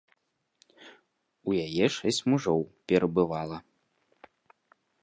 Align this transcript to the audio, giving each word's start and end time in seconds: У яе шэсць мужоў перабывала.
У 1.51 1.55
яе 1.65 1.85
шэсць 1.99 2.23
мужоў 2.35 2.59
перабывала. 2.93 3.57